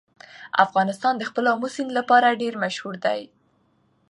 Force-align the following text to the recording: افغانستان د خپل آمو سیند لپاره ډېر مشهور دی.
افغانستان 0.65 1.13
د 1.17 1.21
خپل 1.29 1.45
آمو 1.53 1.67
سیند 1.75 1.91
لپاره 1.99 2.37
ډېر 2.41 2.53
مشهور 2.63 2.95
دی. 3.05 3.21